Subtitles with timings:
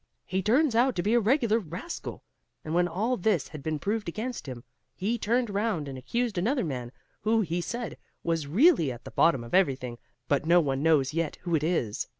[0.25, 2.23] He turns out to be a regular rascal.
[2.65, 4.63] And when all this had been proved against him,
[4.95, 9.43] he turned round and accused another man, who, he said, was really at the bottom
[9.43, 12.07] of everything; but no one knows yet who it is.